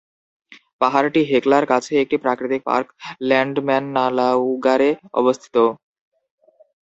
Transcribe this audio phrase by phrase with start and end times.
[0.81, 2.87] পাহাড়টি হেকলার কাছে একটি প্রাকৃতিক পার্ক
[3.29, 5.55] ল্যান্ডম্যাননালাউগারে অবস্থিত।